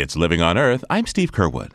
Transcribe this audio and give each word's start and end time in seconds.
It's 0.00 0.16
Living 0.16 0.40
on 0.40 0.56
Earth. 0.56 0.84
I'm 0.88 1.06
Steve 1.06 1.32
Curwood. 1.32 1.72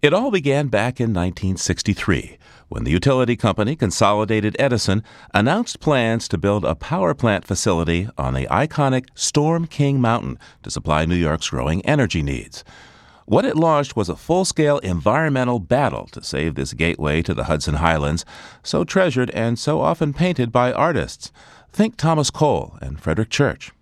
It 0.00 0.14
all 0.14 0.30
began 0.30 0.68
back 0.68 1.00
in 1.00 1.12
1963 1.12 2.38
when 2.68 2.84
the 2.84 2.90
utility 2.90 3.36
company 3.36 3.76
Consolidated 3.76 4.56
Edison 4.58 5.04
announced 5.34 5.78
plans 5.78 6.28
to 6.28 6.38
build 6.38 6.64
a 6.64 6.74
power 6.74 7.12
plant 7.12 7.46
facility 7.46 8.08
on 8.16 8.32
the 8.32 8.46
iconic 8.46 9.08
Storm 9.14 9.66
King 9.66 10.00
Mountain 10.00 10.38
to 10.62 10.70
supply 10.70 11.04
New 11.04 11.14
York's 11.14 11.50
growing 11.50 11.84
energy 11.84 12.22
needs. 12.22 12.64
What 13.26 13.44
it 13.44 13.54
launched 13.54 13.94
was 13.94 14.08
a 14.08 14.16
full 14.16 14.46
scale 14.46 14.78
environmental 14.78 15.58
battle 15.58 16.06
to 16.12 16.24
save 16.24 16.54
this 16.54 16.72
gateway 16.72 17.20
to 17.20 17.34
the 17.34 17.44
Hudson 17.44 17.74
Highlands, 17.74 18.24
so 18.62 18.82
treasured 18.82 19.28
and 19.32 19.58
so 19.58 19.82
often 19.82 20.14
painted 20.14 20.50
by 20.50 20.72
artists. 20.72 21.32
Think 21.70 21.98
Thomas 21.98 22.30
Cole 22.30 22.78
and 22.80 22.98
Frederic 22.98 23.28
Church. 23.28 23.72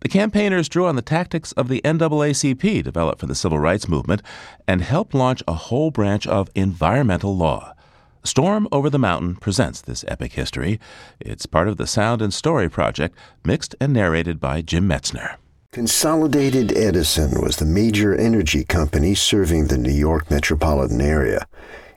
The 0.00 0.08
campaigners 0.08 0.68
drew 0.68 0.86
on 0.86 0.96
the 0.96 1.02
tactics 1.02 1.52
of 1.52 1.68
the 1.68 1.80
NAACP 1.84 2.82
developed 2.82 3.20
for 3.20 3.26
the 3.26 3.34
civil 3.34 3.58
rights 3.58 3.88
movement 3.88 4.22
and 4.66 4.82
helped 4.82 5.14
launch 5.14 5.42
a 5.46 5.54
whole 5.54 5.90
branch 5.90 6.26
of 6.26 6.50
environmental 6.54 7.36
law. 7.36 7.74
Storm 8.22 8.68
Over 8.70 8.90
the 8.90 8.98
Mountain 8.98 9.36
presents 9.36 9.80
this 9.80 10.04
epic 10.06 10.34
history. 10.34 10.78
It's 11.20 11.46
part 11.46 11.68
of 11.68 11.78
the 11.78 11.86
Sound 11.86 12.20
and 12.20 12.34
Story 12.34 12.68
Project, 12.68 13.16
mixed 13.44 13.74
and 13.80 13.92
narrated 13.92 14.38
by 14.38 14.60
Jim 14.60 14.86
Metzner. 14.86 15.36
Consolidated 15.72 16.76
Edison 16.76 17.40
was 17.40 17.56
the 17.56 17.64
major 17.64 18.14
energy 18.14 18.64
company 18.64 19.14
serving 19.14 19.68
the 19.68 19.78
New 19.78 19.92
York 19.92 20.30
metropolitan 20.30 21.00
area. 21.00 21.46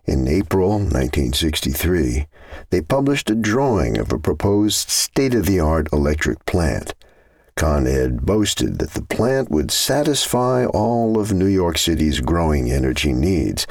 In 0.05 0.27
April 0.27 0.69
1963, 0.71 2.27
they 2.69 2.81
published 2.81 3.29
a 3.29 3.35
drawing 3.35 3.97
of 3.97 4.11
a 4.11 4.19
proposed 4.19 4.89
state 4.89 5.33
of 5.33 5.45
the 5.45 5.59
art 5.59 5.87
electric 5.91 6.45
plant. 6.45 6.93
Con 7.55 7.85
Ed 7.85 8.25
boasted 8.25 8.79
that 8.79 8.91
the 8.91 9.03
plant 9.03 9.51
would 9.51 9.71
satisfy 9.71 10.65
all 10.65 11.19
of 11.19 11.31
New 11.31 11.45
York 11.47 11.77
City's 11.77 12.19
growing 12.19 12.71
energy 12.71 13.13
needs. 13.13 13.67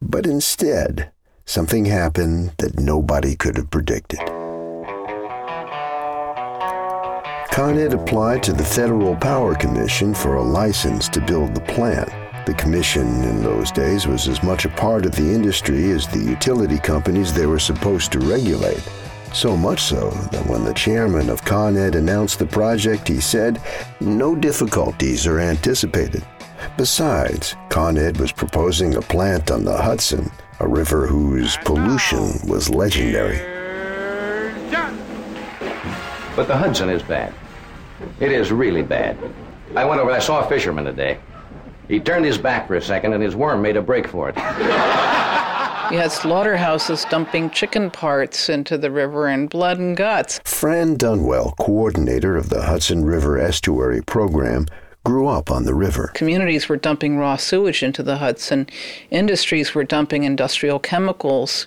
But 0.00 0.26
instead, 0.26 1.12
something 1.46 1.84
happened 1.84 2.52
that 2.58 2.80
nobody 2.80 3.36
could 3.36 3.56
have 3.56 3.70
predicted. 3.70 4.18
Con 7.52 7.78
Ed 7.78 7.92
applied 7.92 8.42
to 8.44 8.52
the 8.52 8.64
Federal 8.64 9.14
Power 9.14 9.54
Commission 9.54 10.14
for 10.14 10.36
a 10.36 10.42
license 10.42 11.08
to 11.10 11.20
build 11.20 11.54
the 11.54 11.60
plant. 11.60 12.08
The 12.46 12.54
commission 12.54 13.22
in 13.22 13.42
those 13.42 13.70
days 13.70 14.08
was 14.08 14.26
as 14.26 14.42
much 14.42 14.64
a 14.64 14.70
part 14.70 15.06
of 15.06 15.12
the 15.12 15.32
industry 15.32 15.92
as 15.92 16.08
the 16.08 16.18
utility 16.18 16.78
companies 16.78 17.32
they 17.32 17.46
were 17.46 17.60
supposed 17.60 18.10
to 18.12 18.18
regulate. 18.18 18.82
So 19.34 19.56
much 19.56 19.80
so 19.80 20.10
that 20.30 20.46
when 20.46 20.64
the 20.64 20.74
chairman 20.74 21.30
of 21.30 21.44
Con 21.44 21.76
Ed 21.76 21.94
announced 21.94 22.38
the 22.38 22.46
project, 22.46 23.08
he 23.08 23.20
said, 23.20 23.60
No 24.00 24.36
difficulties 24.36 25.26
are 25.26 25.40
anticipated. 25.40 26.24
Besides, 26.76 27.56
Con 27.70 27.98
Ed 27.98 28.18
was 28.18 28.30
proposing 28.30 28.94
a 28.94 29.02
plant 29.02 29.50
on 29.50 29.64
the 29.64 29.76
Hudson 29.76 30.30
a 30.62 30.68
river 30.68 31.08
whose 31.08 31.56
pollution 31.64 32.38
was 32.48 32.70
legendary. 32.70 33.38
But 36.36 36.46
the 36.46 36.56
Hudson 36.56 36.88
is 36.88 37.02
bad. 37.02 37.34
It 38.20 38.30
is 38.30 38.52
really 38.52 38.82
bad. 38.82 39.18
I 39.74 39.84
went 39.84 40.00
over, 40.00 40.12
I 40.12 40.20
saw 40.20 40.44
a 40.44 40.48
fisherman 40.48 40.84
today. 40.84 41.18
He 41.88 41.98
turned 41.98 42.24
his 42.24 42.38
back 42.38 42.68
for 42.68 42.76
a 42.76 42.82
second 42.82 43.12
and 43.12 43.22
his 43.22 43.34
worm 43.34 43.60
made 43.60 43.76
a 43.76 43.82
break 43.82 44.06
for 44.06 44.28
it. 44.28 44.36
You 45.92 45.98
had 45.98 46.10
slaughterhouses 46.10 47.04
dumping 47.10 47.50
chicken 47.50 47.90
parts 47.90 48.48
into 48.48 48.78
the 48.78 48.90
river 48.90 49.26
and 49.26 49.50
blood 49.50 49.78
and 49.78 49.94
guts. 49.94 50.40
Fran 50.42 50.96
Dunwell, 50.96 51.54
coordinator 51.58 52.34
of 52.34 52.48
the 52.48 52.62
Hudson 52.62 53.04
River 53.04 53.38
Estuary 53.38 54.00
Program, 54.00 54.68
grew 55.04 55.28
up 55.28 55.50
on 55.50 55.64
the 55.64 55.74
river. 55.74 56.10
Communities 56.14 56.66
were 56.66 56.78
dumping 56.78 57.18
raw 57.18 57.36
sewage 57.36 57.82
into 57.82 58.02
the 58.02 58.16
Hudson, 58.16 58.70
industries 59.10 59.74
were 59.74 59.84
dumping 59.84 60.24
industrial 60.24 60.78
chemicals. 60.78 61.66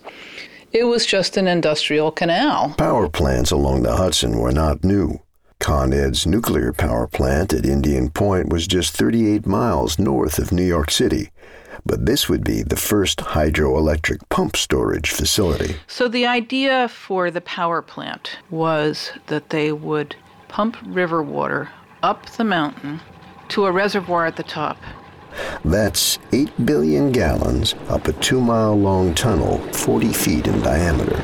It 0.71 0.85
was 0.85 1.05
just 1.05 1.37
an 1.37 1.47
industrial 1.47 2.09
canal. 2.09 2.73
Power 2.79 3.07
plants 3.07 3.51
along 3.51 3.83
the 3.83 3.95
Hudson 3.95 4.39
were 4.39 4.51
not 4.51 4.83
new. 4.83 5.19
Con 5.59 5.93
Ed's 5.93 6.25
nuclear 6.25 6.73
power 6.73 7.05
plant 7.05 7.53
at 7.53 7.63
Indian 7.63 8.09
Point 8.09 8.49
was 8.49 8.65
just 8.65 8.97
38 8.97 9.45
miles 9.45 9.99
north 9.99 10.39
of 10.39 10.51
New 10.51 10.65
York 10.65 10.89
City. 10.89 11.29
But 11.87 12.07
this 12.07 12.27
would 12.27 12.43
be 12.43 12.63
the 12.63 12.75
first 12.75 13.19
hydroelectric 13.19 14.27
pump 14.29 14.55
storage 14.55 15.11
facility. 15.11 15.75
So 15.85 16.07
the 16.07 16.25
idea 16.25 16.87
for 16.87 17.29
the 17.29 17.41
power 17.41 17.83
plant 17.83 18.39
was 18.49 19.11
that 19.27 19.51
they 19.51 19.71
would 19.71 20.15
pump 20.47 20.77
river 20.83 21.21
water 21.21 21.69
up 22.01 22.25
the 22.31 22.43
mountain 22.43 23.01
to 23.49 23.65
a 23.65 23.71
reservoir 23.71 24.25
at 24.25 24.35
the 24.35 24.43
top. 24.43 24.77
That's 25.63 26.17
8 26.31 26.65
billion 26.65 27.11
gallons 27.11 27.75
up 27.87 28.07
a 28.07 28.13
two 28.13 28.41
mile 28.41 28.75
long 28.75 29.13
tunnel, 29.13 29.59
40 29.73 30.11
feet 30.13 30.47
in 30.47 30.61
diameter. 30.61 31.17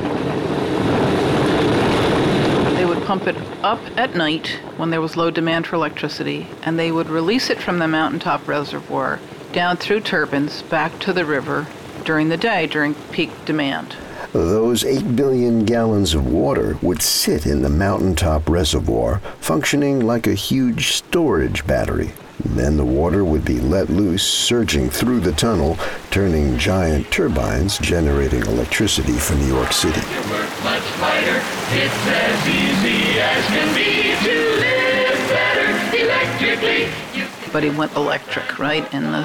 They 2.76 2.84
would 2.84 3.02
pump 3.04 3.26
it 3.26 3.36
up 3.64 3.80
at 3.96 4.14
night 4.14 4.60
when 4.76 4.90
there 4.90 5.00
was 5.00 5.16
low 5.16 5.30
demand 5.30 5.66
for 5.66 5.76
electricity, 5.76 6.46
and 6.62 6.78
they 6.78 6.92
would 6.92 7.08
release 7.08 7.50
it 7.50 7.60
from 7.60 7.78
the 7.78 7.88
mountaintop 7.88 8.46
reservoir 8.46 9.18
down 9.52 9.76
through 9.76 10.00
turbines 10.00 10.62
back 10.62 10.98
to 11.00 11.12
the 11.12 11.24
river 11.24 11.66
during 12.04 12.28
the 12.28 12.36
day 12.36 12.66
during 12.66 12.94
peak 13.12 13.30
demand. 13.44 13.96
Those 14.32 14.84
8 14.84 15.14
billion 15.14 15.64
gallons 15.66 16.14
of 16.14 16.26
water 16.26 16.78
would 16.80 17.02
sit 17.02 17.44
in 17.44 17.60
the 17.60 17.68
mountaintop 17.68 18.48
reservoir, 18.48 19.18
functioning 19.40 20.00
like 20.00 20.26
a 20.26 20.34
huge 20.34 20.92
storage 20.92 21.66
battery. 21.66 22.12
Then 22.44 22.76
the 22.76 22.84
water 22.84 23.24
would 23.24 23.44
be 23.44 23.60
let 23.60 23.90
loose, 23.90 24.22
surging 24.26 24.88
through 24.88 25.20
the 25.20 25.32
tunnel, 25.32 25.78
turning 26.10 26.58
giant 26.58 27.10
turbines, 27.10 27.78
generating 27.78 28.42
electricity 28.42 29.12
for 29.12 29.34
New 29.34 29.46
York 29.46 29.72
City. 29.72 30.00
It's 31.74 32.06
as 32.08 32.48
easy 32.48 33.20
as 33.20 33.46
can 33.46 33.74
be 33.74 34.16
to 34.24 34.34
live 34.60 35.28
better 35.28 35.96
electrically. 35.96 37.11
He 37.60 37.70
went 37.70 37.94
electric, 37.94 38.58
right, 38.58 38.92
in 38.92 39.04
the 39.12 39.22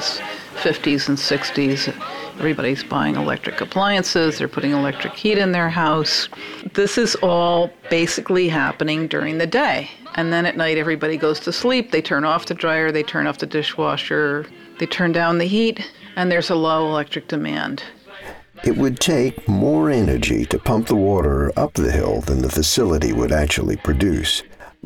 50s 0.57 1.07
and 1.07 1.17
60s. 1.17 1.91
Everybody's 2.37 2.83
buying 2.83 3.15
electric 3.15 3.61
appliances, 3.61 4.37
they're 4.37 4.47
putting 4.47 4.71
electric 4.71 5.13
heat 5.13 5.39
in 5.39 5.53
their 5.53 5.69
house. 5.69 6.29
This 6.73 6.99
is 6.99 7.15
all 7.15 7.71
basically 7.89 8.47
happening 8.47 9.07
during 9.07 9.39
the 9.39 9.47
day. 9.47 9.89
And 10.15 10.31
then 10.31 10.45
at 10.45 10.55
night, 10.55 10.77
everybody 10.77 11.17
goes 11.17 11.39
to 11.41 11.51
sleep. 11.51 11.91
They 11.91 12.01
turn 12.01 12.25
off 12.25 12.45
the 12.45 12.53
dryer, 12.53 12.91
they 12.91 13.01
turn 13.01 13.25
off 13.25 13.39
the 13.39 13.47
dishwasher, 13.47 14.45
they 14.77 14.85
turn 14.85 15.13
down 15.13 15.39
the 15.39 15.45
heat, 15.45 15.89
and 16.15 16.31
there's 16.31 16.51
a 16.51 16.55
low 16.55 16.85
electric 16.87 17.27
demand. 17.27 17.81
It 18.63 18.77
would 18.77 18.99
take 18.99 19.47
more 19.47 19.89
energy 19.89 20.45
to 20.45 20.59
pump 20.59 20.87
the 20.87 20.95
water 20.95 21.51
up 21.57 21.73
the 21.73 21.91
hill 21.91 22.21
than 22.21 22.41
the 22.41 22.49
facility 22.49 23.13
would 23.13 23.31
actually 23.31 23.77
produce. 23.77 24.43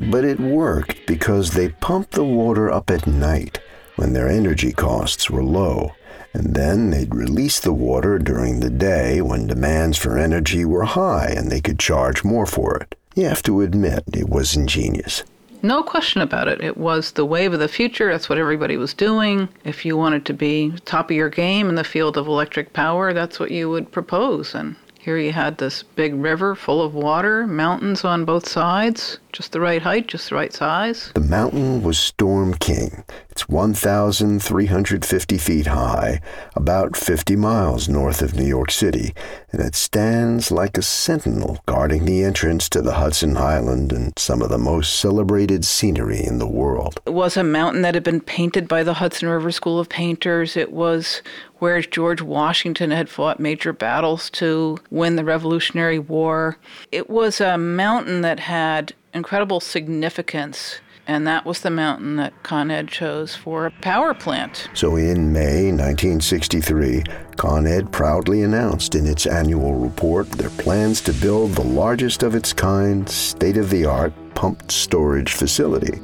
But 0.09 0.25
it 0.25 0.39
worked 0.39 1.05
because 1.05 1.51
they 1.51 1.69
pumped 1.69 2.11
the 2.11 2.23
water 2.23 2.71
up 2.71 2.89
at 2.89 3.05
night 3.05 3.59
when 3.97 4.13
their 4.13 4.27
energy 4.27 4.71
costs 4.71 5.29
were 5.29 5.43
low. 5.43 5.93
And 6.33 6.55
then 6.55 6.89
they'd 6.89 7.13
release 7.13 7.59
the 7.59 7.73
water 7.73 8.17
during 8.17 8.59
the 8.59 8.69
day 8.69 9.21
when 9.21 9.47
demands 9.47 9.97
for 9.97 10.17
energy 10.17 10.65
were 10.65 10.85
high 10.85 11.33
and 11.37 11.51
they 11.51 11.61
could 11.61 11.77
charge 11.77 12.23
more 12.23 12.45
for 12.45 12.77
it. 12.77 12.95
You 13.15 13.25
have 13.25 13.43
to 13.43 13.61
admit 13.61 14.03
it 14.13 14.29
was 14.29 14.55
ingenious. 14.55 15.23
No 15.61 15.83
question 15.83 16.21
about 16.21 16.47
it. 16.47 16.63
It 16.63 16.77
was 16.77 17.11
the 17.11 17.25
wave 17.25 17.53
of 17.53 17.59
the 17.59 17.67
future. 17.67 18.11
That's 18.11 18.27
what 18.29 18.39
everybody 18.39 18.77
was 18.77 18.95
doing. 18.95 19.49
If 19.63 19.85
you 19.85 19.95
wanted 19.95 20.25
to 20.25 20.33
be 20.33 20.73
top 20.85 21.11
of 21.11 21.15
your 21.15 21.29
game 21.29 21.69
in 21.69 21.75
the 21.75 21.83
field 21.83 22.17
of 22.17 22.25
electric 22.25 22.73
power, 22.73 23.13
that's 23.13 23.39
what 23.39 23.51
you 23.51 23.69
would 23.69 23.91
propose. 23.91 24.55
And 24.55 24.75
here 25.01 25.17
you 25.17 25.31
had 25.31 25.57
this 25.57 25.81
big 25.81 26.13
river 26.13 26.53
full 26.53 26.79
of 26.79 26.93
water, 26.93 27.47
mountains 27.47 28.05
on 28.05 28.23
both 28.23 28.47
sides, 28.47 29.17
just 29.31 29.51
the 29.51 29.59
right 29.59 29.81
height, 29.81 30.05
just 30.05 30.29
the 30.29 30.35
right 30.35 30.53
size. 30.53 31.11
The 31.15 31.21
mountain 31.21 31.81
was 31.81 31.97
Storm 31.97 32.53
King. 32.53 33.03
It's 33.31 33.49
1,350 33.49 35.37
feet 35.39 35.65
high, 35.65 36.21
about 36.55 36.95
50 36.95 37.35
miles 37.35 37.89
north 37.89 38.21
of 38.21 38.35
New 38.35 38.45
York 38.45 38.69
City, 38.69 39.15
it 39.59 39.75
stands 39.75 40.51
like 40.51 40.77
a 40.77 40.81
sentinel 40.81 41.59
guarding 41.65 42.05
the 42.05 42.23
entrance 42.23 42.69
to 42.69 42.81
the 42.81 42.93
Hudson 42.93 43.35
Highland 43.35 43.91
and 43.91 44.17
some 44.17 44.41
of 44.41 44.49
the 44.49 44.57
most 44.57 44.97
celebrated 44.97 45.65
scenery 45.65 46.23
in 46.23 46.39
the 46.39 46.47
world. 46.47 47.01
It 47.05 47.13
was 47.13 47.35
a 47.35 47.43
mountain 47.43 47.81
that 47.81 47.93
had 47.95 48.03
been 48.03 48.21
painted 48.21 48.67
by 48.67 48.83
the 48.83 48.93
Hudson 48.93 49.27
River 49.27 49.51
School 49.51 49.79
of 49.79 49.89
Painters. 49.89 50.55
It 50.55 50.71
was 50.71 51.21
where 51.59 51.81
George 51.81 52.21
Washington 52.21 52.91
had 52.91 53.09
fought 53.09 53.39
major 53.39 53.73
battles 53.73 54.29
to 54.31 54.77
win 54.89 55.15
the 55.15 55.25
Revolutionary 55.25 55.99
War. 55.99 56.57
It 56.91 57.09
was 57.09 57.41
a 57.41 57.57
mountain 57.57 58.21
that 58.21 58.39
had 58.39 58.93
incredible 59.13 59.59
significance. 59.59 60.79
And 61.07 61.25
that 61.27 61.45
was 61.45 61.61
the 61.61 61.69
mountain 61.69 62.15
that 62.17 62.43
Con 62.43 62.71
Ed 62.71 62.87
chose 62.87 63.35
for 63.35 63.65
a 63.65 63.71
power 63.71 64.13
plant. 64.13 64.69
So 64.73 64.95
in 64.95 65.33
May 65.33 65.71
1963, 65.71 67.03
Con 67.37 67.67
Ed 67.67 67.91
proudly 67.91 68.43
announced 68.43 68.95
in 68.95 69.05
its 69.05 69.25
annual 69.25 69.73
report 69.75 70.29
their 70.31 70.51
plans 70.51 71.01
to 71.01 71.13
build 71.13 71.51
the 71.51 71.63
largest 71.63 72.23
of 72.23 72.35
its 72.35 72.53
kind, 72.53 73.09
state 73.09 73.57
of 73.57 73.69
the 73.69 73.85
art 73.85 74.13
pumped 74.35 74.71
storage 74.71 75.33
facility. 75.33 75.99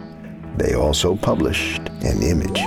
They 0.57 0.73
also 0.73 1.15
published 1.15 1.81
an 2.01 2.23
image. 2.23 2.59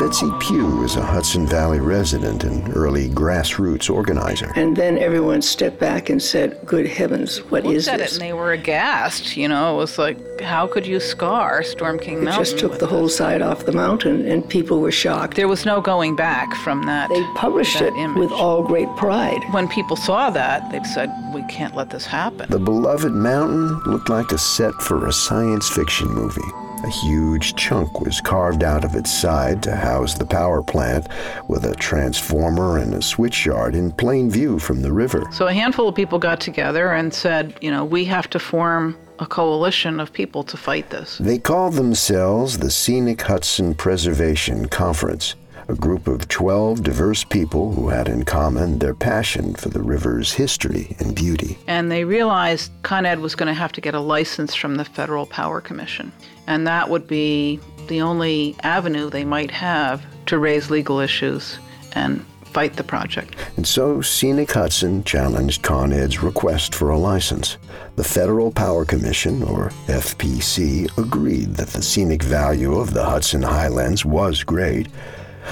Betsy 0.00 0.30
Pugh 0.40 0.82
is 0.82 0.96
a 0.96 1.02
Hudson 1.04 1.46
Valley 1.46 1.78
resident 1.78 2.42
and 2.42 2.74
early 2.74 3.10
grassroots 3.10 3.90
organizer. 3.90 4.50
And 4.56 4.74
then 4.74 4.96
everyone 4.96 5.42
stepped 5.42 5.78
back 5.78 6.08
and 6.08 6.22
said, 6.22 6.58
Good 6.64 6.86
heavens, 6.86 7.36
what 7.50 7.64
Looked 7.64 7.76
is 7.76 7.86
at 7.86 7.98
this? 7.98 8.12
it 8.12 8.14
and 8.14 8.22
they 8.22 8.32
were 8.32 8.52
aghast. 8.52 9.36
You 9.36 9.46
know, 9.48 9.74
it 9.74 9.76
was 9.76 9.98
like, 9.98 10.40
how 10.40 10.66
could 10.66 10.86
you 10.86 11.00
scar 11.00 11.62
Storm 11.62 11.98
King 11.98 12.22
It 12.22 12.24
Mountain? 12.24 12.44
just 12.44 12.58
took 12.58 12.70
with 12.70 12.80
the 12.80 12.86
whole 12.86 13.04
this? 13.04 13.16
side 13.18 13.42
off 13.42 13.66
the 13.66 13.72
mountain, 13.72 14.26
and 14.26 14.48
people 14.48 14.80
were 14.80 14.90
shocked. 14.90 15.36
There 15.36 15.48
was 15.48 15.66
no 15.66 15.82
going 15.82 16.16
back 16.16 16.54
from 16.64 16.86
that. 16.86 17.10
They 17.10 17.22
published 17.34 17.78
that 17.78 17.88
it 17.88 17.96
image. 17.98 18.16
with 18.18 18.32
all 18.32 18.62
great 18.62 18.88
pride. 18.96 19.42
When 19.52 19.68
people 19.68 19.96
saw 19.96 20.30
that, 20.30 20.72
they 20.72 20.82
said, 20.84 21.10
we 21.34 21.42
can't 21.42 21.76
let 21.76 21.90
this 21.90 22.06
happen. 22.06 22.48
The 22.50 22.58
beloved 22.58 23.12
mountain 23.12 23.78
looked 23.80 24.08
like 24.08 24.32
a 24.32 24.38
set 24.38 24.72
for 24.80 25.06
a 25.06 25.12
science 25.12 25.68
fiction 25.68 26.08
movie. 26.08 26.40
A 26.82 26.88
huge 26.88 27.54
chunk 27.56 28.00
was 28.00 28.20
carved 28.20 28.64
out 28.64 28.84
of 28.84 28.94
its 28.94 29.12
side 29.12 29.62
to 29.64 29.76
house 29.76 30.14
the 30.14 30.24
power 30.24 30.62
plant, 30.62 31.08
with 31.46 31.64
a 31.64 31.74
transformer 31.74 32.78
and 32.78 32.94
a 32.94 33.02
switchyard 33.02 33.74
in 33.74 33.92
plain 33.92 34.30
view 34.30 34.58
from 34.58 34.80
the 34.80 34.92
river. 34.92 35.24
So 35.30 35.46
a 35.46 35.52
handful 35.52 35.88
of 35.88 35.94
people 35.94 36.18
got 36.18 36.40
together 36.40 36.92
and 36.92 37.12
said, 37.12 37.54
you 37.60 37.70
know, 37.70 37.84
we 37.84 38.06
have 38.06 38.30
to 38.30 38.38
form 38.38 38.96
a 39.18 39.26
coalition 39.26 40.00
of 40.00 40.10
people 40.12 40.42
to 40.44 40.56
fight 40.56 40.88
this. 40.88 41.18
They 41.18 41.38
called 41.38 41.74
themselves 41.74 42.58
the 42.58 42.70
Scenic 42.70 43.20
Hudson 43.20 43.74
Preservation 43.74 44.66
Conference, 44.68 45.34
a 45.70 45.76
group 45.76 46.08
of 46.08 46.26
12 46.26 46.82
diverse 46.82 47.22
people 47.22 47.72
who 47.72 47.88
had 47.88 48.08
in 48.08 48.24
common 48.24 48.80
their 48.80 48.94
passion 48.94 49.54
for 49.54 49.68
the 49.68 49.80
river's 49.80 50.32
history 50.32 50.96
and 50.98 51.14
beauty. 51.14 51.56
And 51.68 51.92
they 51.92 52.04
realized 52.04 52.72
Con 52.82 53.06
Ed 53.06 53.20
was 53.20 53.36
going 53.36 53.46
to 53.46 53.54
have 53.54 53.70
to 53.72 53.80
get 53.80 53.94
a 53.94 54.00
license 54.00 54.52
from 54.52 54.74
the 54.74 54.84
Federal 54.84 55.26
Power 55.26 55.60
Commission. 55.60 56.10
And 56.48 56.66
that 56.66 56.90
would 56.90 57.06
be 57.06 57.60
the 57.86 58.00
only 58.00 58.56
avenue 58.64 59.10
they 59.10 59.24
might 59.24 59.52
have 59.52 60.04
to 60.26 60.38
raise 60.38 60.70
legal 60.70 60.98
issues 60.98 61.56
and 61.92 62.26
fight 62.46 62.74
the 62.74 62.82
project. 62.82 63.36
And 63.56 63.66
so 63.66 64.00
Scenic 64.00 64.50
Hudson 64.50 65.04
challenged 65.04 65.62
Con 65.62 65.92
Ed's 65.92 66.20
request 66.20 66.74
for 66.74 66.90
a 66.90 66.98
license. 66.98 67.58
The 67.94 68.02
Federal 68.02 68.50
Power 68.50 68.84
Commission, 68.84 69.44
or 69.44 69.68
FPC, 69.86 70.98
agreed 70.98 71.54
that 71.54 71.68
the 71.68 71.82
scenic 71.82 72.24
value 72.24 72.74
of 72.74 72.92
the 72.92 73.04
Hudson 73.04 73.42
Highlands 73.42 74.04
was 74.04 74.42
great. 74.42 74.88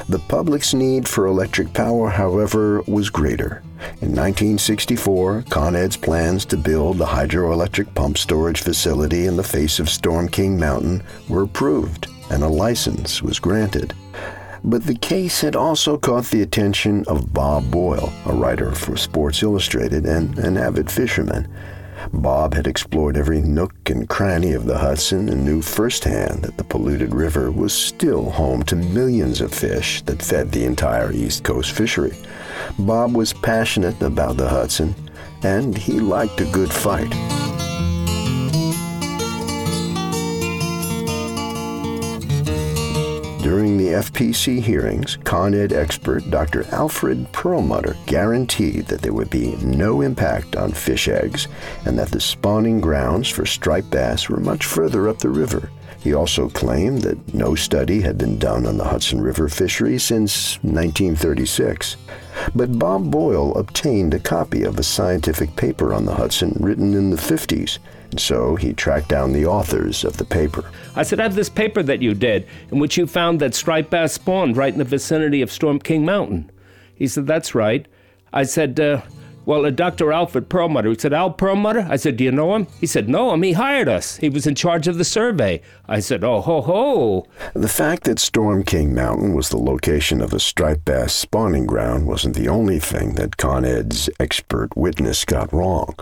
The 0.08 0.19
public's 0.19 0.75
need 0.75 1.08
for 1.08 1.26
electric 1.26 1.73
power, 1.73 2.08
however, 2.08 2.82
was 2.87 3.11
greater. 3.11 3.62
In 4.00 4.14
1964, 4.14 5.44
Con 5.50 5.76
Ed's 5.76 5.96
plans 5.96 6.44
to 6.46 6.56
build 6.56 6.99
the 6.99 7.06
hydroelectric 7.06 7.94
pump 7.94 8.19
storage 8.19 8.61
facility 8.61 9.26
in 9.26 9.37
the 9.37 9.43
face 9.43 9.79
of 9.79 9.88
Storm 9.88 10.29
King 10.29 10.58
Mountain 10.58 11.02
were 11.29 11.43
approved, 11.43 12.06
and 12.31 12.43
a 12.43 12.49
license 12.49 13.23
was 13.23 13.38
granted. 13.38 13.94
But 14.64 14.85
the 14.85 14.96
case 14.96 15.40
had 15.40 15.56
also 15.56 15.96
caught 15.96 16.26
the 16.26 16.43
attention 16.43 17.05
of 17.06 17.32
Bob 17.32 17.70
Boyle, 17.70 18.12
a 18.26 18.32
writer 18.32 18.73
for 18.73 18.96
Sports 18.96 19.43
Illustrated 19.43 20.05
and 20.05 20.38
an 20.38 20.56
avid 20.56 20.91
fisherman. 20.91 21.49
Bob 22.12 22.55
had 22.55 22.67
explored 22.67 23.17
every 23.17 23.41
nook 23.41 23.75
and 23.87 24.09
cranny 24.09 24.53
of 24.53 24.67
the 24.67 24.79
Hudson 24.79 25.29
and 25.29 25.45
knew 25.45 25.62
firsthand 25.62 26.43
that 26.43 26.56
the 26.56 26.65
polluted 26.65 27.15
river 27.15 27.50
was 27.50 27.73
still 27.73 28.31
home 28.31 28.62
to 28.65 28.77
millions 28.77 29.41
of 29.41 29.53
fish 29.53 30.03
that 30.03 30.23
fed 30.23 30.53
the 30.53 30.65
entire 30.65 31.12
East 31.12 31.45
Coast 31.45 31.73
fishery. 31.73 32.17
Bob 32.79 33.15
was 33.15 33.33
passionate 33.33 34.00
about 34.03 34.37
the 34.37 34.49
Hudson, 34.49 34.95
and 35.43 35.77
he 35.77 36.00
liked 36.00 36.41
a 36.41 36.50
good 36.53 36.73
fight. 36.73 37.12
During 43.49 43.79
the 43.79 43.95
FPC 43.95 44.61
hearings, 44.61 45.17
Con 45.25 45.55
Ed 45.55 45.73
expert 45.73 46.29
Dr. 46.29 46.67
Alfred 46.67 47.33
Perlmutter 47.33 47.97
guaranteed 48.05 48.85
that 48.89 49.00
there 49.00 49.15
would 49.15 49.31
be 49.31 49.56
no 49.62 50.03
impact 50.03 50.55
on 50.55 50.71
fish 50.71 51.09
eggs 51.09 51.49
and 51.87 51.99
that 51.99 52.11
the 52.11 52.21
spawning 52.21 52.79
grounds 52.79 53.27
for 53.27 53.47
striped 53.47 53.89
bass 53.89 54.29
were 54.29 54.39
much 54.39 54.67
further 54.67 55.09
up 55.09 55.17
the 55.21 55.31
river. 55.31 55.71
He 55.99 56.12
also 56.12 56.50
claimed 56.50 57.00
that 57.03 57.33
no 57.33 57.55
study 57.55 58.03
had 58.03 58.19
been 58.19 58.39
done 58.39 58.67
on 58.67 58.77
the 58.77 58.85
Hudson 58.85 59.19
River 59.19 59.49
fishery 59.49 59.99
since 59.99 60.56
1936. 60.56 61.97
But 62.55 62.79
Bob 62.79 63.11
Boyle 63.11 63.56
obtained 63.56 64.12
a 64.12 64.19
copy 64.19 64.65
of 64.65 64.79
a 64.79 64.83
scientific 64.83 65.56
paper 65.56 65.94
on 65.94 66.05
the 66.05 66.15
Hudson 66.15 66.55
written 66.61 66.93
in 66.93 67.09
the 67.09 67.17
50s, 67.17 67.79
and 68.10 68.20
so 68.20 68.56
he 68.56 68.72
tracked 68.72 69.08
down 69.08 69.32
the 69.32 69.46
authors 69.46 70.05
of 70.05 70.16
the 70.16 70.25
paper. 70.25 70.70
I 70.96 71.02
said, 71.02 71.20
I 71.20 71.25
have 71.25 71.34
this 71.34 71.50
paper 71.50 71.82
that 71.82 72.00
you 72.02 72.14
did 72.14 72.46
in 72.70 72.78
which 72.78 72.96
you 72.96 73.06
found 73.06 73.40
that 73.40 73.55
striped 73.55 73.90
bass 73.90 74.14
spawned 74.14 74.56
right 74.56 74.72
in 74.72 74.78
the 74.78 74.84
vicinity 74.84 75.43
of 75.43 75.52
Storm 75.52 75.78
King 75.78 76.05
Mountain. 76.05 76.50
He 76.94 77.06
said, 77.06 77.26
That's 77.26 77.55
right. 77.55 77.87
I 78.32 78.44
said, 78.44 78.81
uh, 78.81 79.02
Well, 79.44 79.66
uh, 79.66 79.70
Dr. 79.70 80.10
Alfred 80.10 80.49
Perlmutter. 80.49 80.88
He 80.90 80.99
said, 80.99 81.12
Al 81.12 81.31
Perlmutter? 81.31 81.87
I 81.88 81.96
said, 81.96 82.16
Do 82.16 82.25
you 82.25 82.32
know 82.32 82.55
him? 82.55 82.66
He 82.81 82.87
said, 82.87 83.10
No 83.10 83.32
him. 83.32 83.43
He 83.43 83.52
hired 83.52 83.88
us. 83.88 84.16
He 84.16 84.31
was 84.31 84.46
in 84.46 84.55
charge 84.55 84.88
of 84.88 84.96
the 84.96 85.05
survey. 85.05 85.60
I 85.87 86.00
said, 86.00 86.25
Oh, 86.25 86.40
ho, 86.40 86.62
ho. 86.62 87.26
The 87.52 87.69
fact 87.69 88.05
that 88.05 88.19
Storm 88.19 88.64
King 88.64 88.94
Mountain 88.94 89.34
was 89.34 89.50
the 89.50 89.58
location 89.58 90.22
of 90.22 90.32
a 90.32 90.40
striped 90.40 90.87
bass 90.87 91.12
spawning 91.12 91.66
ground 91.66 92.06
wasn't 92.06 92.37
the 92.37 92.49
only 92.49 92.78
thing 92.81 93.14
that 93.14 93.37
Con 93.37 93.66
Ed's 93.66 94.08
expert 94.19 94.76
witness 94.76 95.26
got 95.26 95.52
wrong. 95.52 95.94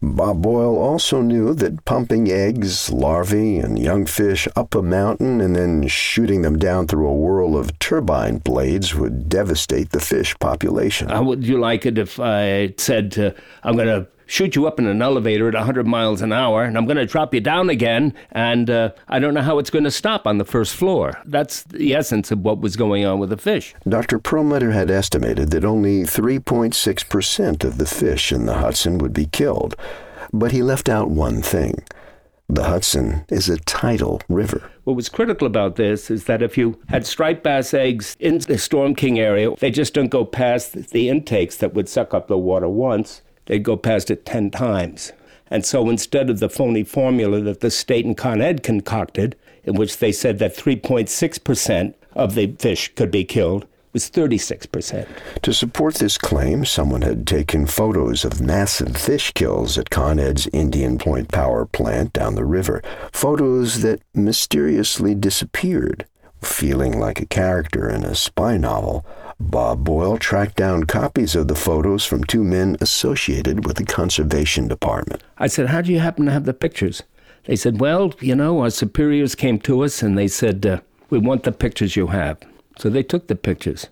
Bob 0.00 0.42
Boyle 0.42 0.76
also 0.78 1.20
knew 1.22 1.54
that 1.54 1.84
pumping 1.84 2.30
eggs, 2.30 2.90
larvae, 2.92 3.58
and 3.58 3.78
young 3.78 4.06
fish 4.06 4.46
up 4.54 4.74
a 4.76 4.82
mountain 4.82 5.40
and 5.40 5.56
then 5.56 5.88
shooting 5.88 6.42
them 6.42 6.56
down 6.56 6.86
through 6.86 7.08
a 7.08 7.14
whirl 7.14 7.56
of 7.56 7.76
turbine 7.80 8.38
blades 8.38 8.94
would 8.94 9.28
devastate 9.28 9.90
the 9.90 10.00
fish 10.00 10.38
population. 10.38 11.08
How 11.08 11.24
would 11.24 11.44
you 11.44 11.58
like 11.58 11.84
it 11.84 11.98
if 11.98 12.20
I 12.20 12.74
said, 12.78 13.18
uh, 13.18 13.32
I'm 13.64 13.74
going 13.74 13.88
to 13.88 14.06
shoot 14.28 14.54
you 14.54 14.66
up 14.66 14.78
in 14.78 14.86
an 14.86 15.02
elevator 15.02 15.48
at 15.48 15.54
100 15.54 15.86
miles 15.86 16.22
an 16.22 16.32
hour 16.32 16.62
and 16.62 16.76
I'm 16.76 16.84
going 16.84 16.98
to 16.98 17.06
drop 17.06 17.34
you 17.34 17.40
down 17.40 17.70
again 17.70 18.14
and 18.30 18.70
uh, 18.70 18.90
I 19.08 19.18
don't 19.18 19.34
know 19.34 19.42
how 19.42 19.58
it's 19.58 19.70
going 19.70 19.84
to 19.84 19.90
stop 19.90 20.26
on 20.26 20.38
the 20.38 20.44
first 20.44 20.76
floor? 20.76 21.20
That's 21.24 21.62
the 21.64 21.94
essence 21.94 22.30
of 22.30 22.40
what 22.40 22.60
was 22.60 22.76
going 22.76 23.04
on 23.04 23.18
with 23.18 23.30
the 23.30 23.38
fish. 23.38 23.74
Dr. 23.88 24.18
Perlmutter 24.18 24.72
had 24.72 24.90
estimated 24.90 25.50
that 25.50 25.64
only 25.64 26.02
3.6% 26.02 27.64
of 27.64 27.78
the 27.78 27.86
fish 27.86 28.30
in 28.30 28.46
the 28.46 28.58
Hudson 28.58 28.98
would 28.98 29.14
be 29.14 29.26
killed, 29.26 29.74
but 30.32 30.52
he 30.52 30.62
left 30.62 30.88
out 30.88 31.08
one 31.08 31.40
thing. 31.42 31.82
The 32.50 32.64
Hudson 32.64 33.26
is 33.28 33.50
a 33.50 33.58
tidal 33.58 34.22
river. 34.28 34.70
What 34.84 34.96
was 34.96 35.10
critical 35.10 35.46
about 35.46 35.76
this 35.76 36.10
is 36.10 36.24
that 36.24 36.40
if 36.40 36.56
you 36.56 36.80
had 36.88 37.06
striped 37.06 37.42
bass 37.42 37.74
eggs 37.74 38.16
in 38.18 38.38
the 38.38 38.56
Storm 38.56 38.94
King 38.94 39.18
area, 39.18 39.54
they 39.56 39.70
just 39.70 39.92
don't 39.92 40.08
go 40.08 40.24
past 40.24 40.72
the 40.72 41.10
intakes 41.10 41.58
that 41.58 41.74
would 41.74 41.90
suck 41.90 42.14
up 42.14 42.26
the 42.26 42.38
water 42.38 42.68
once, 42.68 43.20
they'd 43.48 43.64
go 43.64 43.76
past 43.76 44.10
it 44.10 44.24
10 44.24 44.50
times. 44.52 45.12
And 45.50 45.64
so 45.64 45.90
instead 45.90 46.30
of 46.30 46.38
the 46.38 46.48
phony 46.48 46.84
formula 46.84 47.40
that 47.40 47.60
the 47.60 47.70
state 47.70 48.04
and 48.04 48.16
Con 48.16 48.40
Ed 48.40 48.62
concocted, 48.62 49.34
in 49.64 49.74
which 49.74 49.98
they 49.98 50.12
said 50.12 50.38
that 50.38 50.56
3.6% 50.56 51.94
of 52.14 52.34
the 52.34 52.54
fish 52.58 52.94
could 52.94 53.10
be 53.10 53.24
killed, 53.24 53.66
was 53.92 54.10
36%. 54.10 55.08
To 55.42 55.52
support 55.54 55.94
this 55.94 56.18
claim, 56.18 56.64
someone 56.64 57.02
had 57.02 57.26
taken 57.26 57.66
photos 57.66 58.24
of 58.24 58.40
massive 58.40 58.96
fish 58.96 59.32
kills 59.32 59.78
at 59.78 59.90
Con 59.90 60.18
Ed's 60.18 60.46
Indian 60.48 60.98
Point 60.98 61.28
power 61.32 61.64
plant 61.64 62.12
down 62.12 62.34
the 62.34 62.44
river, 62.44 62.82
photos 63.12 63.80
that 63.80 64.02
mysteriously 64.14 65.14
disappeared. 65.14 66.06
Feeling 66.42 67.00
like 67.00 67.20
a 67.20 67.26
character 67.26 67.88
in 67.90 68.04
a 68.04 68.14
spy 68.14 68.56
novel, 68.56 69.04
Bob 69.40 69.84
Boyle 69.84 70.18
tracked 70.18 70.56
down 70.56 70.84
copies 70.84 71.34
of 71.36 71.48
the 71.48 71.54
photos 71.54 72.04
from 72.04 72.24
two 72.24 72.42
men 72.42 72.76
associated 72.80 73.64
with 73.64 73.76
the 73.76 73.84
Conservation 73.84 74.66
Department. 74.68 75.22
I 75.38 75.46
said, 75.46 75.68
How 75.68 75.80
do 75.80 75.92
you 75.92 76.00
happen 76.00 76.26
to 76.26 76.32
have 76.32 76.44
the 76.44 76.52
pictures? 76.52 77.02
They 77.46 77.56
said, 77.56 77.80
Well, 77.80 78.12
you 78.20 78.34
know, 78.34 78.60
our 78.60 78.70
superiors 78.70 79.34
came 79.34 79.58
to 79.60 79.84
us 79.84 80.02
and 80.02 80.18
they 80.18 80.28
said, 80.28 80.66
uh, 80.66 80.80
We 81.08 81.18
want 81.18 81.44
the 81.44 81.52
pictures 81.52 81.96
you 81.96 82.08
have. 82.08 82.38
So 82.78 82.90
they 82.90 83.02
took 83.02 83.28
the 83.28 83.36
pictures. 83.36 83.86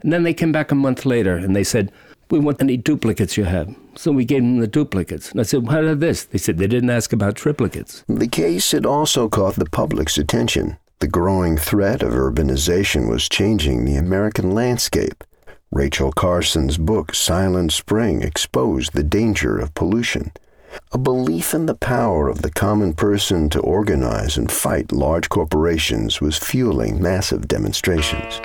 And 0.00 0.12
then 0.12 0.22
they 0.22 0.34
came 0.34 0.52
back 0.52 0.72
a 0.72 0.74
month 0.74 1.04
later 1.04 1.36
and 1.36 1.54
they 1.54 1.64
said, 1.64 1.92
We 2.30 2.38
want 2.38 2.62
any 2.62 2.78
duplicates 2.78 3.36
you 3.36 3.44
have. 3.44 3.74
So 3.96 4.12
we 4.12 4.24
gave 4.24 4.42
them 4.42 4.58
the 4.58 4.66
duplicates. 4.66 5.30
And 5.30 5.40
I 5.40 5.44
said, 5.44 5.68
How 5.68 5.82
did 5.82 6.00
this? 6.00 6.24
They 6.24 6.38
said 6.38 6.56
they 6.56 6.66
didn't 6.66 6.90
ask 6.90 7.12
about 7.12 7.36
triplicates. 7.36 8.02
The 8.08 8.28
case 8.28 8.72
had 8.72 8.86
also 8.86 9.28
caught 9.28 9.56
the 9.56 9.66
public's 9.66 10.18
attention. 10.18 10.78
The 10.98 11.08
growing 11.08 11.58
threat 11.58 12.02
of 12.02 12.14
urbanization 12.14 13.10
was 13.10 13.28
changing 13.28 13.84
the 13.84 13.96
American 13.96 14.52
landscape. 14.52 15.24
Rachel 15.70 16.10
Carson's 16.10 16.78
book, 16.78 17.14
Silent 17.14 17.72
Spring, 17.72 18.22
exposed 18.22 18.94
the 18.94 19.02
danger 19.02 19.58
of 19.58 19.74
pollution. 19.74 20.32
A 20.92 20.98
belief 20.98 21.52
in 21.52 21.66
the 21.66 21.74
power 21.74 22.28
of 22.28 22.40
the 22.40 22.50
common 22.50 22.94
person 22.94 23.50
to 23.50 23.60
organize 23.60 24.38
and 24.38 24.50
fight 24.50 24.90
large 24.90 25.28
corporations 25.28 26.22
was 26.22 26.38
fueling 26.38 27.02
massive 27.02 27.46
demonstrations. 27.46 28.40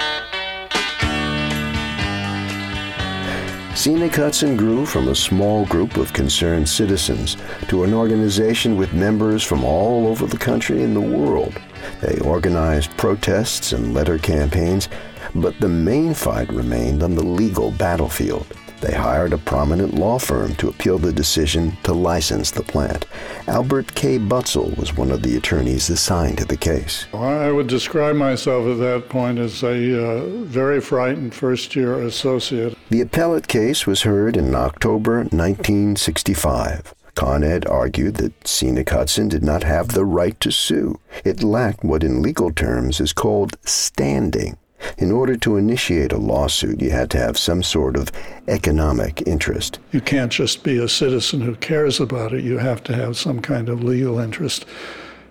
Scenic 3.75 4.17
Hudson 4.17 4.57
grew 4.57 4.85
from 4.85 5.07
a 5.07 5.15
small 5.15 5.65
group 5.67 5.95
of 5.95 6.11
concerned 6.11 6.67
citizens 6.67 7.37
to 7.69 7.85
an 7.85 7.93
organization 7.93 8.75
with 8.75 8.91
members 8.91 9.41
from 9.41 9.63
all 9.63 10.05
over 10.05 10.25
the 10.25 10.37
country 10.37 10.83
and 10.83 10.93
the 10.93 10.99
world. 10.99 11.57
They 12.01 12.19
organized 12.19 12.95
protests 12.97 13.73
and 13.73 13.93
letter 13.93 14.17
campaigns, 14.17 14.89
but 15.35 15.59
the 15.59 15.69
main 15.69 16.13
fight 16.13 16.51
remained 16.51 17.03
on 17.03 17.15
the 17.15 17.25
legal 17.25 17.71
battlefield. 17.71 18.47
They 18.81 18.93
hired 18.93 19.31
a 19.31 19.37
prominent 19.37 19.93
law 19.93 20.17
firm 20.17 20.55
to 20.55 20.67
appeal 20.67 20.97
the 20.97 21.13
decision 21.13 21.77
to 21.83 21.93
license 21.93 22.49
the 22.49 22.63
plant. 22.63 23.05
Albert 23.47 23.93
K. 23.93 24.17
Butzel 24.17 24.75
was 24.75 24.97
one 24.97 25.11
of 25.11 25.21
the 25.21 25.37
attorneys 25.37 25.91
assigned 25.91 26.39
to 26.39 26.45
the 26.45 26.57
case. 26.57 27.05
I 27.13 27.51
would 27.51 27.67
describe 27.67 28.15
myself 28.15 28.65
at 28.65 28.79
that 28.79 29.07
point 29.07 29.37
as 29.37 29.61
a 29.61 29.67
uh, 30.03 30.25
very 30.45 30.81
frightened 30.81 31.35
first 31.35 31.75
year 31.75 32.01
associate. 32.01 32.75
The 32.89 33.01
appellate 33.01 33.47
case 33.47 33.85
was 33.85 34.01
heard 34.01 34.35
in 34.35 34.55
October 34.55 35.17
1965. 35.17 36.95
Con 37.21 37.43
Ed 37.43 37.67
argued 37.67 38.15
that 38.15 38.47
Scenic 38.47 38.89
Hudson 38.89 39.27
did 39.27 39.43
not 39.43 39.61
have 39.61 39.89
the 39.89 40.05
right 40.05 40.39
to 40.39 40.51
sue. 40.51 40.99
It 41.23 41.43
lacked 41.43 41.83
what 41.83 42.03
in 42.03 42.23
legal 42.23 42.51
terms 42.51 42.99
is 42.99 43.13
called 43.13 43.57
standing. 43.63 44.57
In 44.97 45.11
order 45.11 45.37
to 45.37 45.55
initiate 45.55 46.11
a 46.11 46.17
lawsuit, 46.17 46.81
you 46.81 46.89
had 46.89 47.11
to 47.11 47.19
have 47.19 47.37
some 47.37 47.61
sort 47.61 47.95
of 47.95 48.11
economic 48.47 49.21
interest. 49.27 49.77
You 49.91 50.01
can't 50.01 50.31
just 50.31 50.63
be 50.63 50.79
a 50.79 50.89
citizen 50.89 51.41
who 51.41 51.53
cares 51.57 51.99
about 51.99 52.33
it, 52.33 52.43
you 52.43 52.57
have 52.57 52.81
to 52.85 52.95
have 52.95 53.15
some 53.15 53.39
kind 53.39 53.69
of 53.69 53.83
legal 53.83 54.17
interest. 54.17 54.65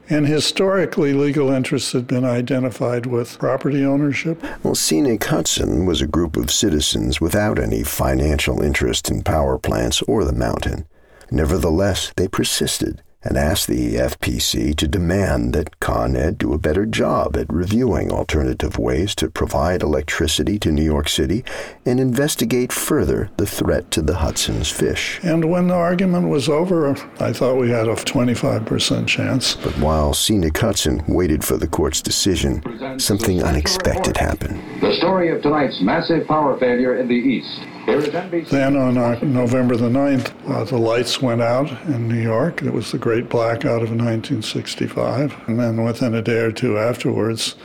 And 0.08 0.28
historically, 0.28 1.12
legal 1.12 1.50
interests 1.50 1.90
had 1.90 2.06
been 2.06 2.24
identified 2.24 3.06
with 3.06 3.36
property 3.40 3.84
ownership. 3.84 4.40
Well, 4.62 4.76
Scenic 4.76 5.24
Hudson 5.24 5.86
was 5.86 6.00
a 6.00 6.06
group 6.06 6.36
of 6.36 6.52
citizens 6.52 7.20
without 7.20 7.58
any 7.58 7.82
financial 7.82 8.62
interest 8.62 9.10
in 9.10 9.24
power 9.24 9.58
plants 9.58 10.02
or 10.02 10.24
the 10.24 10.32
mountain. 10.32 10.86
Nevertheless, 11.30 12.12
they 12.16 12.28
persisted 12.28 13.02
and 13.22 13.36
asked 13.36 13.66
the 13.66 13.96
FPC 13.96 14.74
to 14.74 14.88
demand 14.88 15.52
that 15.52 15.78
Con 15.78 16.16
Ed 16.16 16.38
do 16.38 16.54
a 16.54 16.58
better 16.58 16.86
job 16.86 17.36
at 17.36 17.52
reviewing 17.52 18.10
alternative 18.10 18.78
ways 18.78 19.14
to 19.16 19.28
provide 19.28 19.82
electricity 19.82 20.58
to 20.58 20.72
New 20.72 20.82
York 20.82 21.08
City 21.08 21.44
and 21.84 22.00
investigate 22.00 22.72
further 22.72 23.30
the 23.36 23.46
threat 23.46 23.90
to 23.90 24.00
the 24.00 24.16
Hudson's 24.16 24.70
fish. 24.70 25.20
And 25.22 25.50
when 25.50 25.68
the 25.68 25.74
argument 25.74 26.28
was 26.28 26.48
over, 26.48 26.96
I 27.20 27.32
thought 27.32 27.56
we 27.56 27.70
had 27.70 27.88
a 27.88 27.94
25% 27.94 29.06
chance. 29.06 29.54
But 29.56 29.76
while 29.78 30.14
Scenic 30.14 30.56
Hudson 30.56 31.02
waited 31.06 31.44
for 31.44 31.58
the 31.58 31.68
court's 31.68 32.00
decision, 32.00 32.98
something 32.98 33.42
unexpected 33.42 34.16
happened. 34.16 34.62
The 34.80 34.94
story 34.96 35.28
of 35.28 35.42
tonight's 35.42 35.82
massive 35.82 36.26
power 36.26 36.58
failure 36.58 36.96
in 36.96 37.06
the 37.06 37.14
East. 37.14 37.60
Then 37.98 38.76
on 38.76 38.96
uh, 38.96 39.18
November 39.22 39.76
the 39.76 39.88
9th, 39.88 40.32
uh, 40.50 40.64
the 40.64 40.78
lights 40.78 41.20
went 41.20 41.42
out 41.42 41.70
in 41.86 42.08
New 42.08 42.20
York. 42.20 42.62
It 42.62 42.72
was 42.72 42.92
the 42.92 42.98
great 42.98 43.28
blackout 43.28 43.82
of 43.82 43.90
1965. 43.90 45.48
And 45.48 45.58
then 45.58 45.82
within 45.84 46.14
a 46.14 46.22
day 46.22 46.38
or 46.38 46.52
two 46.52 46.78
afterwards, 46.78 47.56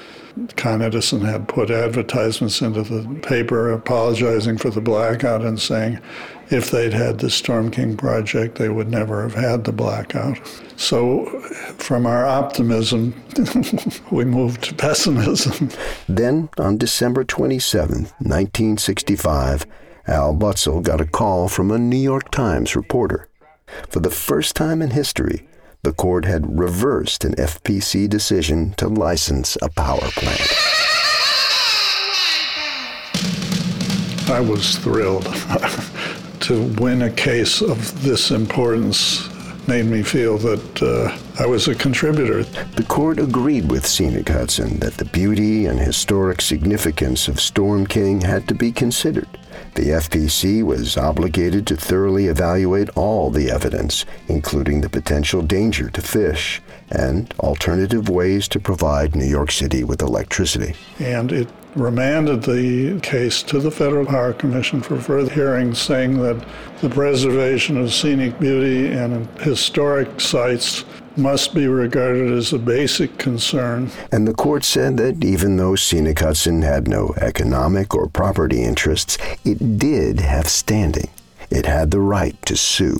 Con 0.57 0.81
Edison 0.81 1.21
had 1.21 1.47
put 1.47 1.69
advertisements 1.69 2.61
into 2.61 2.83
the 2.83 3.07
paper 3.21 3.71
apologizing 3.71 4.57
for 4.57 4.69
the 4.69 4.81
blackout 4.81 5.41
and 5.41 5.59
saying 5.59 5.99
if 6.49 6.71
they'd 6.71 6.93
had 6.93 7.19
the 7.19 7.29
Storm 7.29 7.71
King 7.71 7.95
project, 7.95 8.57
they 8.57 8.67
would 8.67 8.89
never 8.89 9.23
have 9.23 9.33
had 9.35 9.63
the 9.63 9.71
blackout. 9.71 10.37
So, 10.75 11.25
from 11.77 12.05
our 12.05 12.25
optimism, 12.25 13.13
we 14.11 14.25
moved 14.25 14.63
to 14.65 14.75
pessimism. 14.75 15.69
Then, 16.07 16.49
on 16.57 16.77
December 16.77 17.23
27, 17.23 17.95
1965, 18.19 19.65
Al 20.07 20.35
Butzel 20.35 20.83
got 20.83 21.01
a 21.01 21.05
call 21.05 21.47
from 21.47 21.71
a 21.71 21.79
New 21.79 21.97
York 21.97 22.29
Times 22.29 22.75
reporter. 22.75 23.27
For 23.89 23.99
the 23.99 24.11
first 24.11 24.55
time 24.55 24.81
in 24.83 24.91
history, 24.91 25.47
the 25.81 25.93
court 25.93 26.25
had 26.25 26.59
reversed 26.59 27.25
an 27.25 27.33
FPC 27.35 28.07
decision 28.07 28.73
to 28.73 28.87
license 28.87 29.57
a 29.63 29.69
power 29.69 30.07
plant. 30.13 30.41
I 34.29 34.39
was 34.39 34.77
thrilled 34.77 35.25
to 36.41 36.73
win 36.79 37.03
a 37.03 37.11
case 37.11 37.61
of 37.61 38.03
this 38.03 38.29
importance 38.29 39.29
made 39.67 39.87
me 39.87 40.03
feel 40.03 40.37
that 40.37 40.83
uh, 40.83 41.17
I 41.41 41.47
was 41.47 41.67
a 41.67 41.73
contributor. 41.73 42.43
The 42.43 42.83
court 42.83 43.19
agreed 43.19 43.71
with 43.71 43.87
Scenic 43.87 44.29
Hudson 44.29 44.77
that 44.79 44.97
the 44.97 45.05
beauty 45.05 45.65
and 45.65 45.79
historic 45.79 46.41
significance 46.41 47.27
of 47.27 47.39
Storm 47.39 47.87
King 47.87 48.21
had 48.21 48.47
to 48.47 48.53
be 48.53 48.71
considered. 48.71 49.27
The 49.75 49.89
FPC 49.89 50.63
was 50.63 50.95
obligated 50.95 51.67
to 51.67 51.75
thoroughly 51.75 52.27
evaluate 52.27 52.89
all 52.95 53.29
the 53.29 53.51
evidence, 53.51 54.05
including 54.29 54.79
the 54.79 54.89
potential 54.89 55.41
danger 55.41 55.89
to 55.89 56.01
fish 56.01 56.61
and 56.89 57.33
alternative 57.39 58.07
ways 58.07 58.47
to 58.49 58.59
provide 58.59 59.15
New 59.17 59.25
York 59.25 59.51
City 59.51 59.83
with 59.83 60.01
electricity. 60.01 60.75
And 60.97 61.29
it 61.29 61.49
remanded 61.75 62.43
the 62.43 62.99
case 63.01 63.43
to 63.43 63.59
the 63.59 63.71
Federal 63.71 64.05
Power 64.05 64.33
Commission 64.33 64.81
for 64.81 64.97
further 64.99 65.31
hearings, 65.31 65.79
saying 65.79 66.21
that 66.21 66.43
the 66.81 66.89
preservation 66.89 67.77
of 67.77 67.93
scenic 67.93 68.39
beauty 68.39 68.91
and 68.91 69.27
historic 69.39 70.19
sites 70.19 70.85
must 71.17 71.53
be 71.53 71.67
regarded 71.67 72.31
as 72.31 72.51
a 72.53 72.59
basic 72.59 73.17
concern. 73.17 73.89
And 74.11 74.27
the 74.27 74.33
court 74.33 74.63
said 74.63 74.97
that 74.97 75.23
even 75.23 75.57
though 75.57 75.75
Scenic 75.75 76.19
Hudson 76.19 76.61
had 76.61 76.87
no 76.87 77.13
economic 77.21 77.93
or 77.93 78.07
property 78.07 78.63
interests, 78.63 79.17
it 79.43 79.77
did 79.77 80.19
have 80.19 80.47
standing. 80.47 81.09
It 81.49 81.65
had 81.65 81.91
the 81.91 81.99
right 81.99 82.39
to 82.47 82.57
sue. 82.57 82.97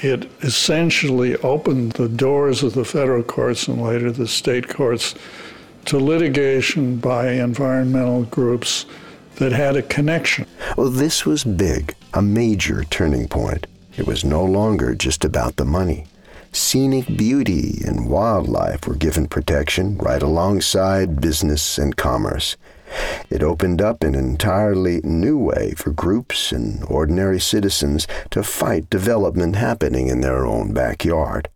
It 0.00 0.30
essentially 0.42 1.36
opened 1.36 1.92
the 1.92 2.08
doors 2.08 2.62
of 2.62 2.74
the 2.74 2.84
federal 2.84 3.22
courts 3.22 3.68
and 3.68 3.80
later 3.80 4.10
the 4.10 4.28
state 4.28 4.68
courts 4.68 5.14
to 5.86 5.98
litigation 5.98 6.96
by 6.96 7.32
environmental 7.32 8.24
groups 8.24 8.86
that 9.36 9.52
had 9.52 9.76
a 9.76 9.82
connection. 9.82 10.46
Well, 10.76 10.90
this 10.90 11.26
was 11.26 11.44
big, 11.44 11.94
a 12.14 12.22
major 12.22 12.84
turning 12.84 13.28
point. 13.28 13.66
It 13.96 14.06
was 14.06 14.24
no 14.24 14.44
longer 14.44 14.94
just 14.94 15.24
about 15.24 15.56
the 15.56 15.64
money 15.64 16.06
scenic 16.56 17.06
beauty 17.18 17.82
and 17.84 18.08
wildlife 18.08 18.86
were 18.86 18.94
given 18.94 19.26
protection 19.26 19.98
right 19.98 20.22
alongside 20.22 21.20
business 21.20 21.76
and 21.76 21.96
commerce. 21.96 22.56
It 23.28 23.42
opened 23.42 23.82
up 23.82 24.02
an 24.02 24.14
entirely 24.14 25.00
new 25.02 25.36
way 25.36 25.74
for 25.76 25.90
groups 25.90 26.52
and 26.52 26.82
ordinary 26.84 27.40
citizens 27.40 28.06
to 28.30 28.42
fight 28.42 28.88
development 28.88 29.56
happening 29.56 30.08
in 30.08 30.22
their 30.22 30.46
own 30.46 30.72
backyard. 30.72 31.48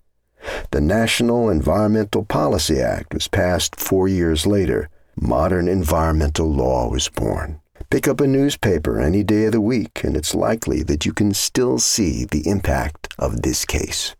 The 0.70 0.80
National 0.80 1.50
Environmental 1.50 2.24
Policy 2.24 2.80
Act 2.80 3.14
was 3.14 3.28
passed 3.28 3.78
four 3.78 4.08
years 4.08 4.46
later. 4.46 4.88
Modern 5.16 5.68
environmental 5.68 6.50
law 6.50 6.88
was 6.88 7.08
born. 7.08 7.60
Pick 7.90 8.06
up 8.06 8.20
a 8.20 8.26
newspaper 8.26 9.00
any 9.00 9.22
day 9.22 9.46
of 9.46 9.52
the 9.52 9.60
week, 9.60 10.04
and 10.04 10.16
it's 10.16 10.34
likely 10.34 10.82
that 10.84 11.04
you 11.04 11.12
can 11.12 11.34
still 11.34 11.78
see 11.78 12.24
the 12.24 12.46
impact 12.48 13.12
of 13.18 13.42
this 13.42 13.64
case. 13.64 14.14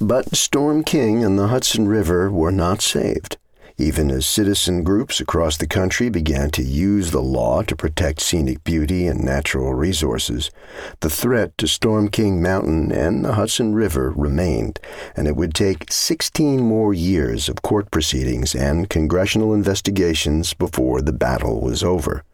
But 0.00 0.36
Storm 0.36 0.84
King 0.84 1.24
and 1.24 1.38
the 1.38 1.48
Hudson 1.48 1.88
River 1.88 2.30
were 2.30 2.52
not 2.52 2.82
saved. 2.82 3.38
Even 3.80 4.10
as 4.10 4.26
citizen 4.26 4.82
groups 4.82 5.20
across 5.20 5.56
the 5.56 5.66
country 5.68 6.08
began 6.08 6.50
to 6.50 6.64
use 6.64 7.12
the 7.12 7.22
law 7.22 7.62
to 7.62 7.76
protect 7.76 8.20
scenic 8.20 8.64
beauty 8.64 9.06
and 9.06 9.22
natural 9.22 9.72
resources, 9.72 10.50
the 10.98 11.08
threat 11.08 11.56
to 11.58 11.68
Storm 11.68 12.08
King 12.08 12.42
Mountain 12.42 12.90
and 12.90 13.24
the 13.24 13.34
Hudson 13.34 13.76
River 13.76 14.12
remained, 14.16 14.80
and 15.14 15.28
it 15.28 15.36
would 15.36 15.54
take 15.54 15.92
16 15.92 16.60
more 16.60 16.92
years 16.92 17.48
of 17.48 17.62
court 17.62 17.92
proceedings 17.92 18.52
and 18.52 18.90
congressional 18.90 19.54
investigations 19.54 20.54
before 20.54 21.00
the 21.00 21.12
battle 21.12 21.60
was 21.60 21.84
over. 21.84 22.24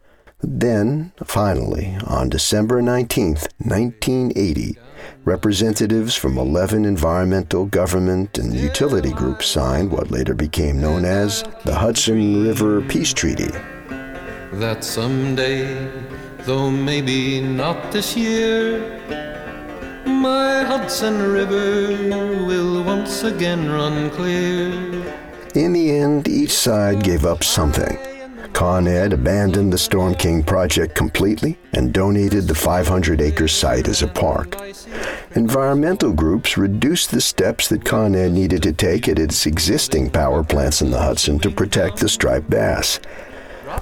Then, 0.47 1.11
finally, 1.23 1.97
on 2.05 2.29
December 2.29 2.79
19, 2.79 3.29
1980, 3.57 4.77
representatives 5.23 6.15
from 6.15 6.37
11 6.37 6.85
environmental, 6.85 7.65
government, 7.65 8.37
and 8.37 8.53
utility 8.53 9.11
groups 9.11 9.47
signed 9.47 9.91
what 9.91 10.11
later 10.11 10.35
became 10.35 10.79
known 10.79 11.03
as 11.03 11.43
the 11.63 11.73
Hudson 11.73 12.43
River 12.43 12.81
Peace 12.81 13.11
Treaty. 13.11 13.49
That 14.53 14.83
someday, 14.83 15.91
though 16.41 16.69
maybe 16.69 17.41
not 17.41 17.91
this 17.91 18.15
year, 18.15 19.01
my 20.05 20.63
Hudson 20.63 21.23
River 21.31 22.45
will 22.45 22.83
once 22.83 23.23
again 23.23 23.67
run 23.67 24.11
clear. 24.11 24.69
In 25.55 25.73
the 25.73 25.89
end, 25.89 26.27
each 26.27 26.53
side 26.53 27.03
gave 27.03 27.25
up 27.25 27.43
something. 27.43 27.97
Con 28.55 28.87
Ed 28.87 29.11
abandoned 29.11 29.73
the 29.73 29.77
Storm 29.77 30.15
King 30.15 30.41
project 30.41 30.95
completely 30.95 31.57
and 31.73 31.91
donated 31.91 32.47
the 32.47 32.55
500 32.55 33.19
acre 33.19 33.49
site 33.49 33.89
as 33.89 34.01
a 34.01 34.07
park. 34.07 34.55
Environmental 35.35 36.13
groups 36.13 36.57
reduced 36.57 37.11
the 37.11 37.19
steps 37.19 37.67
that 37.67 37.83
Con 37.83 38.15
Ed 38.15 38.31
needed 38.31 38.63
to 38.63 38.71
take 38.71 39.09
at 39.09 39.19
its 39.19 39.45
existing 39.45 40.09
power 40.09 40.41
plants 40.41 40.81
in 40.81 40.89
the 40.89 41.01
Hudson 41.01 41.37
to 41.39 41.51
protect 41.51 41.97
the 41.97 42.07
striped 42.07 42.49
bass. 42.49 43.01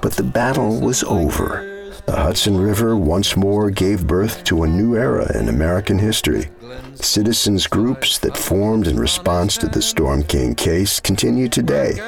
But 0.02 0.14
the 0.14 0.24
battle 0.24 0.82
was 0.82 1.04
over. 1.04 1.70
the 2.08 2.16
Hudson 2.16 2.58
River 2.58 2.98
once 2.98 3.38
more 3.38 3.70
gave 3.70 4.08
birth 4.08 4.44
to 4.46 4.64
a 4.64 4.68
new 4.68 4.98
era 4.98 5.38
in 5.38 5.50
American 5.50 6.00
history. 6.00 6.50
Citizens 6.96 7.68
groups 7.68 8.18
that 8.18 8.36
formed 8.36 8.88
in 8.88 9.00
response 9.00 9.56
to 9.58 9.68
the 9.68 9.84
Storm 9.84 10.24
King 10.24 10.56
case 10.56 11.00
continue 11.00 11.48
today. 11.48 12.00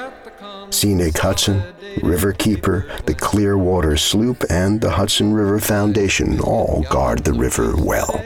Scenic 0.71 1.17
Hudson, 1.19 1.61
Riverkeeper, 2.01 3.05
the 3.05 3.13
Clearwater 3.13 3.97
Sloop, 3.97 4.43
and 4.49 4.81
the 4.81 4.91
Hudson 4.91 5.33
River 5.33 5.59
Foundation 5.59 6.39
all 6.39 6.85
guard 6.89 7.23
the 7.23 7.33
river 7.33 7.75
well. 7.77 8.23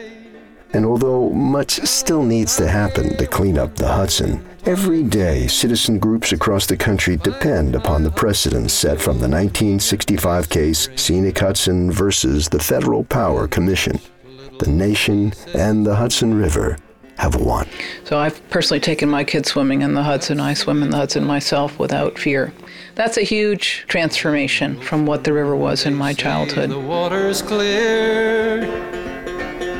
And 0.74 0.86
although 0.86 1.30
much 1.32 1.82
still 1.88 2.24
needs 2.24 2.56
to 2.58 2.68
happen 2.68 3.18
to 3.18 3.26
clean 3.26 3.58
up 3.58 3.76
the 3.76 3.88
Hudson, 3.88 4.46
every 4.66 5.02
day 5.02 5.48
citizen 5.48 5.98
groups 5.98 6.32
across 6.32 6.68
the 6.68 6.78
country 6.78 7.18
depend 7.18 7.76
upon 7.76 8.04
the 8.04 8.12
precedents 8.12 8.74
set 8.74 9.02
from 9.02 9.18
the 9.18 9.28
1965 9.28 10.48
case 10.50 10.90
Scenic 10.96 11.40
Hudson 11.40 11.92
versus 11.92 12.50
the 12.50 12.60
Federal 12.60 13.04
Power 13.04 13.48
Commission. 13.48 14.00
The 14.60 14.70
nation 14.70 15.34
and 15.56 15.86
the 15.86 15.96
Hudson 15.96 16.36
River 16.36 16.78
have 17.20 17.36
won. 17.36 17.68
So 18.06 18.18
I've 18.18 18.48
personally 18.50 18.80
taken 18.80 19.10
my 19.10 19.24
kids 19.24 19.50
swimming 19.50 19.82
in 19.82 19.94
the 19.94 20.04
Hudson. 20.04 20.40
I 20.40 20.54
swim 20.54 20.82
in 20.82 20.90
the 20.90 20.98
Hudson 20.98 21.26
myself 21.26 21.78
without 21.78 22.18
fear. 22.18 22.54
That's 22.96 23.18
a 23.18 23.22
huge 23.22 23.86
transformation 23.88 24.80
from 24.82 25.06
what 25.06 25.26
the 25.26 25.34
river 25.34 25.56
was 25.56 25.86
in 25.86 25.96
my 25.96 26.14
childhood. 26.14 26.70
The 26.70 26.80
water's 26.80 27.42
clear, 27.42 28.62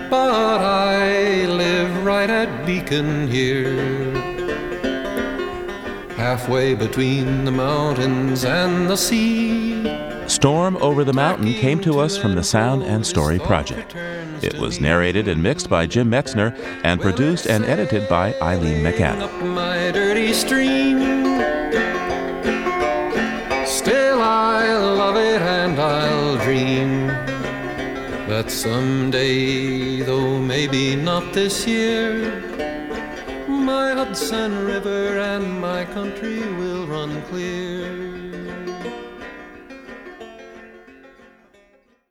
but 0.10 0.62
I 0.62 1.46
live 1.46 2.06
right 2.06 2.30
at 2.30 2.66
Beacon 2.66 3.28
here. 3.28 4.14
Halfway 6.16 6.76
between 6.76 7.46
the 7.46 7.52
mountains 7.52 8.44
and 8.44 8.90
the 8.90 8.98
sea. 8.98 9.99
Storm 10.30 10.78
Over 10.78 11.04
the 11.04 11.12
Mountain 11.12 11.54
came 11.54 11.80
to 11.82 12.00
us 12.00 12.16
from 12.16 12.36
the 12.36 12.44
Sound 12.44 12.84
and 12.84 13.04
Story 13.04 13.40
Project. 13.40 13.96
It 14.44 14.60
was 14.60 14.80
narrated 14.80 15.28
and 15.28 15.42
mixed 15.42 15.72
by 15.72 15.88
Jim 15.88 16.12
Metzner 16.12 16.56
and 16.84 17.02
produced 17.02 17.48
and 17.48 17.66
edited 17.66 18.08
by 18.08 18.36
Eileen 18.40 18.84
McAdam. 18.84 19.24
Up 19.24 19.34
my 19.44 19.90
dirty 19.92 20.32
stream. 20.34 21.00
Still, 23.66 24.22
I 24.22 24.72
love 24.78 25.16
it 25.16 25.42
and 25.42 25.80
I'll 25.80 26.38
dream 26.44 27.08
that 28.30 28.52
someday, 28.52 30.02
though 30.04 30.38
maybe 30.38 30.96
not 30.96 31.34
this 31.34 31.66
year, 31.66 32.40
my 33.48 33.94
Hudson 33.94 34.64
River 34.64 35.18
and 35.18 35.60
my 35.60 35.86
country 35.86 36.40
will 36.54 36.86
run 36.86 37.20
clear. 37.24 37.99